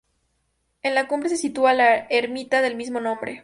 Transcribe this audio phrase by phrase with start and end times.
[0.81, 3.39] En la cumbre se sitúa la ermita del mismo nombre.